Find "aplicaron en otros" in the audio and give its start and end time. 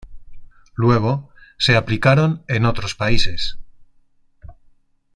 1.75-2.95